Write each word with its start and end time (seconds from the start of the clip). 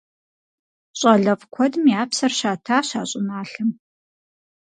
ЩӀалэфӀ 0.99 1.45
куэдым 1.53 1.83
я 1.99 2.03
псэр 2.09 2.31
щатащ 2.39 2.89
а 2.99 3.03
щӀыналъэм. 3.09 3.69